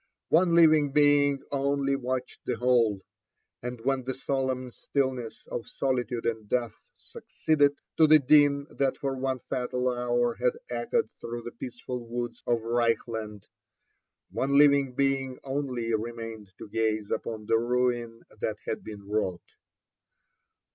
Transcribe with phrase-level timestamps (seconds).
[0.29, 3.01] One living being only watched the whole;
[3.61, 9.15] and when the solemn stillness of solitude and death succeeded to the din that for
[9.15, 13.43] one fatal hour had echoed through the peaceful woods of Reichland,
[14.31, 19.51] one living being only remained to gaze upon the ruin that had been wrought.